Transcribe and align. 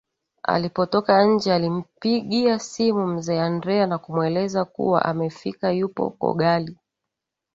Alipotoka 0.43 1.25
nje 1.25 1.53
alimpigia 1.53 2.59
simu 2.59 3.07
mzee 3.07 3.39
Andrea 3.41 3.87
na 3.87 3.97
kumweleza 3.97 4.65
kuwa 4.65 5.05
amefika 5.05 5.71
yupo 5.71 6.09
kogali 6.09 6.77